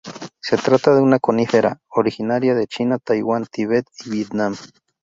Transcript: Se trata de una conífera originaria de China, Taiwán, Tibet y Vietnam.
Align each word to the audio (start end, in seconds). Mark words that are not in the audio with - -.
Se 0.41 0.57
trata 0.57 0.95
de 0.95 0.99
una 1.03 1.19
conífera 1.19 1.77
originaria 1.89 2.55
de 2.55 2.65
China, 2.65 2.97
Taiwán, 2.97 3.45
Tibet 3.51 3.85
y 4.03 4.09
Vietnam. 4.09 4.55